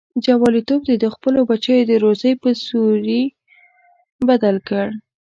[0.25, 3.23] جواليتوب دې د خپلو بچو د روزۍ په سوري
[4.27, 4.85] بدل کړ.